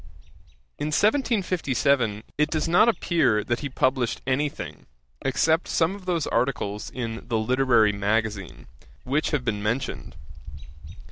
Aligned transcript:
In 0.79 0.87
1757 0.87 2.23
it 2.35 2.49
does 2.49 2.67
not 2.67 2.89
appear 2.89 3.43
that 3.43 3.59
he 3.59 3.69
published 3.69 4.23
any 4.25 4.49
thing, 4.49 4.87
except 5.21 5.67
some 5.67 5.93
of 5.93 6.05
those 6.07 6.25
articles 6.25 6.89
in 6.89 7.27
The 7.27 7.37
Literary 7.37 7.91
Magazine, 7.91 8.65
which 9.03 9.29
have 9.29 9.45
been 9.45 9.61
mentioned. 9.61 10.15